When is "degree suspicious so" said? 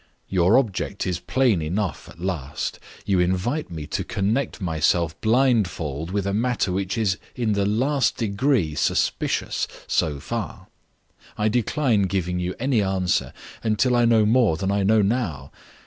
8.17-10.19